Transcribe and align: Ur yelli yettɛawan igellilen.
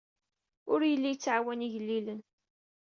Ur 0.71 0.81
yelli 0.85 1.09
yettɛawan 1.11 1.65
igellilen. 1.67 2.19